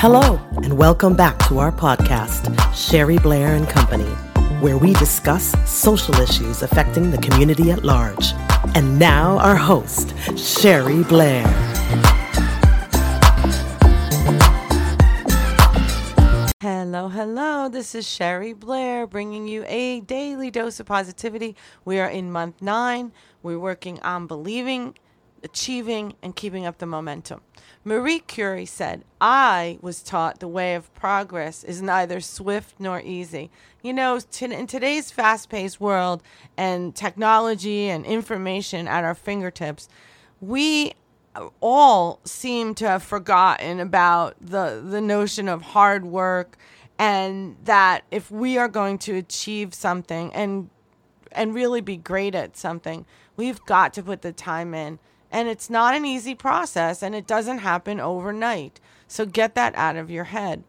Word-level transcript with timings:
Hello, 0.00 0.40
and 0.62 0.78
welcome 0.78 1.16
back 1.16 1.36
to 1.48 1.58
our 1.58 1.72
podcast, 1.72 2.54
Sherry 2.72 3.18
Blair 3.18 3.56
and 3.56 3.68
Company, 3.68 4.08
where 4.60 4.78
we 4.78 4.92
discuss 4.92 5.56
social 5.68 6.14
issues 6.20 6.62
affecting 6.62 7.10
the 7.10 7.18
community 7.18 7.72
at 7.72 7.82
large. 7.82 8.32
And 8.76 8.96
now, 8.96 9.38
our 9.38 9.56
host, 9.56 10.14
Sherry 10.38 11.02
Blair. 11.02 11.44
Hello, 16.60 17.08
hello. 17.08 17.68
This 17.68 17.96
is 17.96 18.08
Sherry 18.08 18.52
Blair 18.52 19.04
bringing 19.04 19.48
you 19.48 19.64
a 19.66 19.98
daily 20.02 20.52
dose 20.52 20.78
of 20.78 20.86
positivity. 20.86 21.56
We 21.84 21.98
are 21.98 22.08
in 22.08 22.30
month 22.30 22.62
nine. 22.62 23.10
We're 23.42 23.58
working 23.58 23.98
on 24.02 24.28
believing, 24.28 24.94
achieving, 25.42 26.14
and 26.22 26.34
keeping 26.34 26.66
up 26.66 26.78
the 26.78 26.86
momentum. 26.86 27.40
Marie 27.84 28.18
Curie 28.18 28.66
said, 28.66 29.04
I 29.20 29.78
was 29.80 30.02
taught 30.02 30.40
the 30.40 30.48
way 30.48 30.74
of 30.74 30.92
progress 30.94 31.64
is 31.64 31.80
neither 31.80 32.20
swift 32.20 32.74
nor 32.78 33.00
easy. 33.00 33.50
You 33.82 33.92
know, 33.92 34.20
in 34.40 34.66
today's 34.66 35.10
fast 35.10 35.48
paced 35.48 35.80
world 35.80 36.22
and 36.56 36.94
technology 36.94 37.88
and 37.88 38.04
information 38.04 38.88
at 38.88 39.04
our 39.04 39.14
fingertips, 39.14 39.88
we 40.40 40.92
all 41.60 42.20
seem 42.24 42.74
to 42.74 42.88
have 42.88 43.02
forgotten 43.02 43.80
about 43.80 44.34
the, 44.40 44.82
the 44.84 45.00
notion 45.00 45.48
of 45.48 45.62
hard 45.62 46.04
work 46.04 46.56
and 46.98 47.56
that 47.64 48.04
if 48.10 48.30
we 48.30 48.58
are 48.58 48.68
going 48.68 48.98
to 48.98 49.14
achieve 49.14 49.72
something 49.72 50.32
and 50.34 50.68
and 51.32 51.54
really 51.54 51.82
be 51.82 51.96
great 51.96 52.34
at 52.34 52.56
something, 52.56 53.04
we've 53.36 53.62
got 53.66 53.92
to 53.92 54.02
put 54.02 54.22
the 54.22 54.32
time 54.32 54.74
in 54.74 54.98
and 55.30 55.48
it's 55.48 55.70
not 55.70 55.94
an 55.94 56.04
easy 56.04 56.34
process 56.34 57.02
and 57.02 57.14
it 57.14 57.26
doesn't 57.26 57.58
happen 57.58 58.00
overnight. 58.00 58.80
So 59.06 59.26
get 59.26 59.54
that 59.54 59.74
out 59.74 59.96
of 59.96 60.10
your 60.10 60.24
head. 60.24 60.64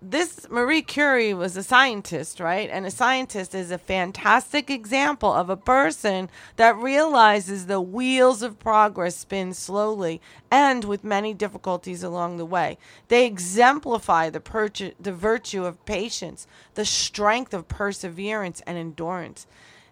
This 0.00 0.48
Marie 0.48 0.82
Curie 0.82 1.34
was 1.34 1.56
a 1.56 1.62
scientist, 1.64 2.38
right? 2.38 2.70
And 2.70 2.86
a 2.86 2.90
scientist 2.90 3.52
is 3.52 3.72
a 3.72 3.78
fantastic 3.78 4.70
example 4.70 5.32
of 5.32 5.50
a 5.50 5.56
person 5.56 6.30
that 6.54 6.76
realizes 6.76 7.66
the 7.66 7.80
wheels 7.80 8.40
of 8.40 8.60
progress 8.60 9.16
spin 9.16 9.54
slowly 9.54 10.20
and 10.52 10.84
with 10.84 11.02
many 11.02 11.34
difficulties 11.34 12.04
along 12.04 12.36
the 12.36 12.46
way. 12.46 12.78
They 13.08 13.26
exemplify 13.26 14.30
the, 14.30 14.92
the 15.00 15.12
virtue 15.12 15.64
of 15.64 15.84
patience, 15.84 16.46
the 16.74 16.84
strength 16.84 17.52
of 17.52 17.66
perseverance 17.66 18.62
and 18.68 18.78
endurance. 18.78 19.48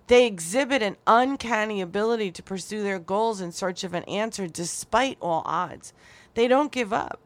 They 0.08 0.26
exhibit 0.26 0.82
an 0.82 0.96
uncanny 1.06 1.80
ability 1.80 2.30
to 2.32 2.42
pursue 2.42 2.82
their 2.82 2.98
goals 2.98 3.40
in 3.40 3.50
search 3.50 3.82
of 3.82 3.92
an 3.92 4.04
answer 4.04 4.46
despite 4.46 5.18
all 5.20 5.42
odds. 5.44 5.92
They 6.34 6.46
don't 6.46 6.70
give 6.70 6.92
up. 6.92 7.20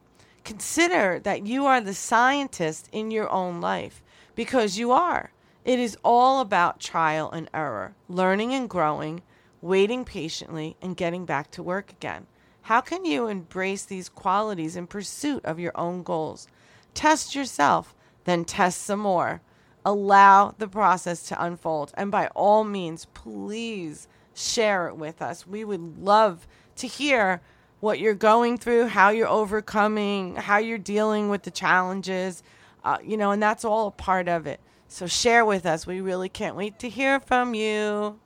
Consider 0.45 1.21
that 1.21 1.47
you 1.47 1.67
are 1.67 1.81
the 1.81 1.95
scientist 1.95 2.89
in 2.91 3.11
your 3.11 3.31
own 3.31 3.61
life 3.61 4.03
because 4.35 4.79
you 4.79 4.93
are. 4.93 5.33
It 5.65 5.79
is 5.79 5.99
all 6.03 6.41
about 6.41 6.81
trial 6.81 7.31
and 7.31 7.51
error, 7.53 7.95
learning 8.09 8.55
and 8.55 8.69
growing, 8.69 9.23
waiting 9.61 10.07
patiently, 10.07 10.77
and 10.81 10.97
getting 10.97 11.27
back 11.27 11.51
to 11.51 11.63
work 11.63 11.93
again. 11.93 12.27
How 12.63 12.81
can 12.81 13.05
you 13.05 13.27
embrace 13.27 13.85
these 13.85 14.09
qualities 14.09 14.77
in 14.77 14.87
pursuit 14.87 15.45
of 15.45 15.59
your 15.59 15.73
own 15.75 16.03
goals? 16.03 16.49
Test 16.95 17.35
yourself, 17.35 17.95
then 18.25 18.45
test 18.47 18.81
some 18.81 19.01
more. 19.01 19.43
Allow 19.85 20.55
the 20.59 20.69
process 20.69 21.23
to 21.29 21.43
unfold. 21.43 21.93
And 21.95 22.11
by 22.11 22.29
all 22.29 22.65
means, 22.65 23.07
please 23.15 24.09
share 24.35 24.89
it 24.89 24.97
with 24.97 25.23
us. 25.23 25.47
We 25.47 25.65
would 25.65 25.99
love 25.99 26.47
to 26.77 26.87
hear 26.87 27.41
what 27.81 27.99
you're 27.99 28.15
going 28.15 28.59
through, 28.59 28.87
how 28.87 29.11
you're 29.11 29.29
overcoming, 29.29 30.37
how 30.37 30.59
you're 30.59 30.79
dealing 30.79 31.31
with 31.31 31.43
the 31.43 31.51
challenges, 31.51 32.43
uh, 32.85 32.99
you 33.03 33.17
know, 33.17 33.31
and 33.31 33.43
that's 33.43 33.65
all 33.65 33.89
a 33.89 33.91
part 33.91 34.29
of 34.29 34.47
it. 34.47 34.61
So 34.89 35.07
share 35.07 35.45
with 35.45 35.67
us. 35.67 35.87
We 35.87 36.01
really 36.01 36.29
can't 36.29 36.57
wait 36.57 36.79
to 36.81 36.89
hear 36.89 37.21
from 37.21 37.55
you. 37.55 38.19